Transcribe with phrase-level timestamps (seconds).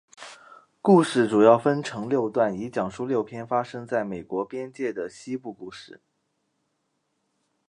[0.81, 6.01] 故事主要分成六段以讲述六篇发生在美国边界的西部故事。